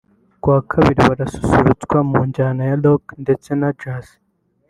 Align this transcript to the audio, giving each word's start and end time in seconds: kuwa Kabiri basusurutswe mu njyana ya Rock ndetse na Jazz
kuwa 0.41 0.59
Kabiri 0.71 1.01
basusurutswe 1.09 1.97
mu 2.09 2.19
njyana 2.27 2.61
ya 2.69 2.75
Rock 2.83 3.03
ndetse 3.23 3.49
na 3.59 3.69
Jazz 3.79 4.07